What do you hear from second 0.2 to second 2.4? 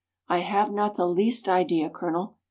"I have not the least idea, Colonel."